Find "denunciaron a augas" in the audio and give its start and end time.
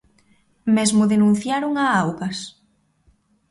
1.13-2.37